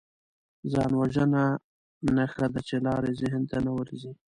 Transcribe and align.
ځانوژنه 0.71 1.43
نښه 2.15 2.45
ده 2.53 2.61
چې 2.67 2.75
لارې 2.85 3.11
ذهن 3.21 3.43
ته 3.49 3.57
نه 3.65 3.71
ورځي 3.77 4.11